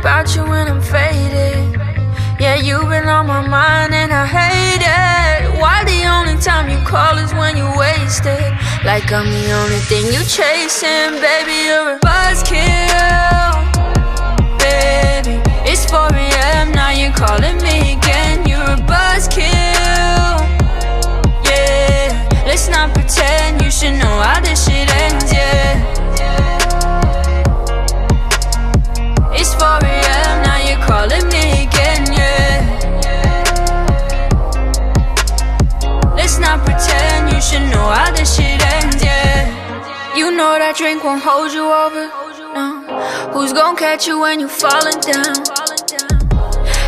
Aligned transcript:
about 0.00 0.34
you 0.34 0.42
when 0.42 0.66
I'm 0.66 0.80
faded. 0.80 1.78
Yeah, 2.40 2.56
you've 2.56 2.88
been 2.88 3.06
on 3.06 3.26
my 3.26 3.46
mind 3.46 3.92
and 3.92 4.10
I 4.10 4.24
hate 4.24 4.80
it. 4.80 5.60
Why 5.60 5.84
the 5.84 6.08
only 6.08 6.40
time 6.40 6.70
you 6.70 6.80
call 6.86 7.18
is 7.18 7.34
when 7.34 7.54
you're 7.54 7.76
wasted? 7.76 8.40
Like 8.82 9.12
I'm 9.12 9.28
the 9.28 9.52
only 9.52 9.80
thing 9.90 10.06
you 10.06 10.24
chasing, 10.24 11.20
baby. 11.20 11.68
You're 11.68 11.96
a 11.96 12.00
buzzkill, 12.00 13.52
baby. 14.64 15.36
It's 15.68 15.84
4 15.90 16.08
a.m. 16.14 16.72
now 16.72 16.90
you're 16.90 17.12
calling 17.12 17.58
me 17.60 17.92
again. 18.00 18.48
You're 18.48 18.72
a 18.72 18.80
buzzkill, 18.88 20.40
yeah. 21.44 22.08
Let's 22.46 22.68
not 22.70 22.94
pretend 22.94 23.60
you 23.60 23.70
should 23.70 23.96
know 24.00 24.16
how 24.24 24.39
should 37.50 37.62
know 37.62 37.90
how 37.90 38.12
this 38.12 38.36
shit 38.36 38.62
ends, 38.74 39.02
yeah. 39.02 40.14
You 40.16 40.30
know 40.30 40.54
that 40.56 40.76
drink 40.76 41.02
won't 41.02 41.20
hold 41.20 41.50
you 41.50 41.66
over, 41.66 42.06
no. 42.54 42.86
Who's 43.34 43.52
gonna 43.52 43.76
catch 43.76 44.06
you 44.06 44.20
when 44.20 44.38
you 44.38 44.46
falling 44.46 45.00
down? 45.02 45.34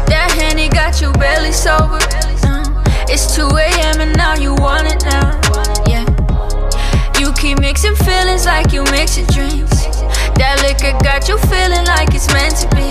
That 0.06 0.30
Henny 0.38 0.68
got 0.68 1.00
you 1.00 1.10
barely 1.18 1.50
sober, 1.50 1.98
no. 2.46 2.62
It's 3.10 3.34
2 3.34 3.42
a.m. 3.42 4.06
and 4.06 4.16
now 4.16 4.36
you 4.36 4.54
want 4.54 4.86
it 4.86 5.02
now, 5.02 5.34
yeah. 5.90 6.06
You 7.18 7.32
keep 7.32 7.58
mixing 7.58 7.96
feelings 7.96 8.46
like 8.46 8.72
you 8.72 8.84
mixing 8.94 9.26
drinks. 9.34 9.82
That 10.38 10.62
liquor 10.62 10.94
got 11.02 11.26
you 11.26 11.38
feeling 11.50 11.86
like 11.90 12.14
it's 12.14 12.30
meant 12.30 12.54
to 12.62 12.68
be. 12.78 12.81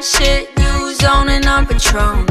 Night 0.00 0.06
shit, 0.06 0.58
you 0.58 0.94
zoning 0.94 1.46
on 1.46 1.66
Patron. 1.66 2.24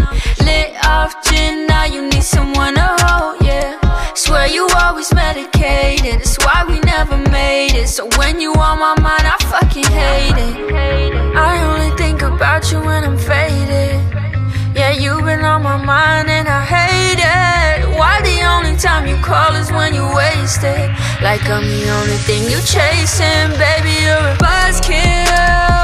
Lit 0.44 0.74
off 0.88 1.14
gin, 1.24 1.68
now 1.68 1.86
you 1.86 2.02
need 2.02 2.24
someone 2.24 2.74
to 2.74 2.96
hold, 3.02 3.46
yeah. 3.46 3.78
Swear 4.16 4.48
you 4.48 4.68
always 4.82 5.14
medicated, 5.14 6.20
it's 6.20 6.36
why 6.40 6.66
we 6.68 6.80
never 6.80 7.18
made 7.30 7.76
it. 7.76 7.88
So 7.88 8.10
when 8.18 8.42
you 8.42 8.54
on 8.54 8.80
my 8.80 8.96
mind, 9.00 9.22
I 9.22 9.38
fucking 9.52 9.86
hate 9.86 10.40
it. 10.50 11.36
I 11.36 11.62
only 11.70 11.96
think 11.96 12.24
about 12.24 12.72
you 12.72 12.80
when 12.82 13.04
I'm 13.04 13.20
faded. 13.20 14.02
Yeah, 14.76 14.90
you've 14.90 15.24
been 15.24 15.42
on 15.42 15.62
my 15.62 15.78
mind 15.78 16.28
and 16.28 16.48
I 16.48 16.66
hate 16.66 17.22
it. 17.22 17.96
Why 17.96 18.20
the 18.24 18.42
only 18.50 18.78
time 18.78 19.06
you 19.06 19.18
call 19.18 19.54
is 19.54 19.72
when 19.72 19.94
you're 19.94 20.16
wasted? 20.16 20.90
Like 21.22 21.48
I'm 21.48 21.62
the 21.62 21.90
only 22.02 22.18
thing 22.26 22.50
you 22.50 22.60
chasing, 22.66 23.52
baby. 23.62 23.94
You're 24.06 24.34
a 24.34 24.38
buzzkill, 24.42 25.79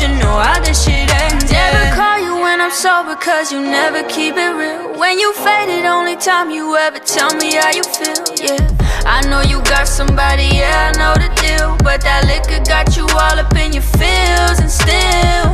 should 0.00 0.16
know 0.16 0.40
how 0.40 0.58
this 0.64 0.84
shit 0.84 1.12
ends, 1.20 1.52
yeah. 1.52 1.68
Never 1.76 1.94
call 1.94 2.18
you 2.24 2.40
when 2.40 2.58
I'm 2.58 2.70
sober, 2.72 3.16
cause 3.16 3.52
you 3.52 3.60
never 3.60 4.02
keep 4.08 4.34
it 4.34 4.52
real. 4.56 4.98
When 4.98 5.18
you 5.18 5.34
faded, 5.34 5.84
only 5.84 6.16
time 6.16 6.50
you 6.50 6.74
ever 6.74 6.98
tell 6.98 7.36
me 7.36 7.52
how 7.60 7.68
you 7.68 7.84
feel, 7.84 8.24
yeah. 8.40 8.64
I 9.04 9.20
know 9.28 9.42
you 9.42 9.60
got 9.68 9.86
somebody, 9.86 10.48
yeah, 10.56 10.88
I 10.88 10.98
know 10.98 11.12
the 11.20 11.28
deal. 11.36 11.76
But 11.84 12.00
that 12.00 12.24
liquor 12.24 12.64
got 12.64 12.96
you 12.96 13.04
all 13.12 13.36
up 13.36 13.54
in 13.56 13.74
your 13.76 13.84
feels, 13.84 14.56
and 14.64 14.72
still, 14.72 15.52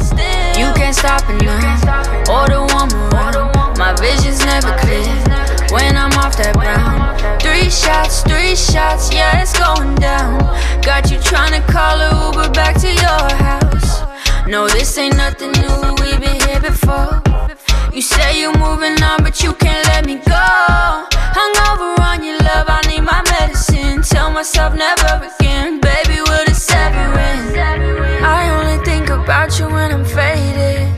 you 0.55 0.71
can't 0.79 0.95
stop 0.95 1.27
it 1.27 1.43
now. 1.43 2.31
Order 2.31 2.63
one 2.71 2.91
more, 2.95 3.75
my 3.75 3.99
vision's 3.99 4.47
never 4.47 4.71
clear. 4.79 5.11
When 5.75 5.97
I'm 5.99 6.15
off 6.23 6.39
that 6.39 6.55
brown, 6.55 7.19
three 7.43 7.69
shots, 7.69 8.23
three 8.23 8.55
shots, 8.55 9.13
yeah, 9.13 9.43
it's 9.43 9.59
going 9.59 9.97
down. 9.97 10.39
Got 10.83 11.11
you 11.11 11.19
trying 11.19 11.55
to 11.59 11.63
call 11.67 11.99
a 11.99 12.31
Uber 12.31 12.55
back 12.55 12.79
to 12.83 12.95
your 12.95 13.27
house. 13.43 14.06
No, 14.49 14.69
this 14.69 14.97
ain't 14.97 15.17
nothing 15.17 15.51
new, 15.53 15.95
we've 16.01 16.21
been 16.21 16.41
here 16.49 16.61
before. 16.61 17.21
You 17.93 18.01
say 18.01 18.41
you're 18.41 18.57
moving 18.57 19.03
on, 19.03 19.25
but 19.25 19.43
you 19.43 19.53
can't 19.55 19.85
let 19.89 20.07
me 20.07 20.17
go. 20.17 20.47
Hungover 21.35 21.99
on 21.99 22.23
your 22.23 22.39
love, 22.39 22.67
I 22.69 22.81
need 22.87 23.01
my 23.01 23.23
medicine. 23.35 24.03
Tell 24.03 24.31
myself 24.31 24.75
never 24.75 25.27
again, 25.27 25.81
baby, 25.81 26.21
we're 26.29 26.45
the 26.45 26.55
severing. 26.55 27.59
I 28.23 28.49
only 28.55 28.85
think 28.85 29.09
about 29.11 29.59
you 29.59 29.67
when 29.67 29.91
I'm 29.91 30.05
faded. 30.05 30.95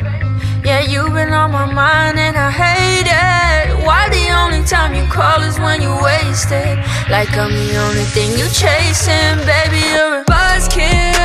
Yeah, 0.62 0.80
you've 0.80 1.14
been 1.14 1.32
on 1.32 1.50
my 1.50 1.64
mind 1.64 2.18
and 2.18 2.36
I 2.36 2.50
hate 2.50 3.08
it. 3.08 3.86
Why 3.86 4.10
the 4.10 4.28
only 4.44 4.62
time 4.64 4.94
you 4.94 5.06
call 5.10 5.40
is 5.42 5.58
when 5.58 5.80
you're 5.80 6.02
wasted? 6.02 6.76
Like 7.08 7.32
I'm 7.32 7.50
the 7.50 7.76
only 7.88 8.04
thing 8.12 8.36
you're 8.36 8.52
chasing, 8.52 9.40
baby. 9.48 9.80
You're 9.96 10.20
a 10.20 10.24
buzzkill, 10.28 11.17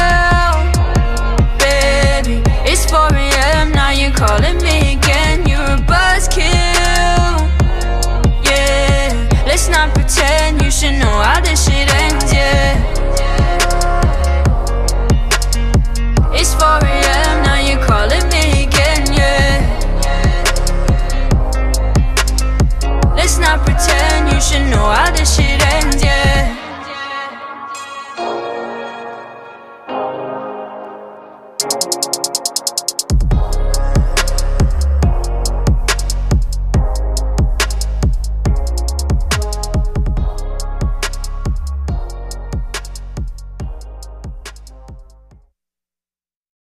pretend 9.94 10.43